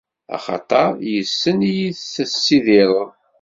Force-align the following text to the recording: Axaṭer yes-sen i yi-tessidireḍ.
Axaṭer 0.35 0.89
yes-sen 1.11 1.57
i 1.69 1.71
yi-tessidireḍ. 1.79 2.93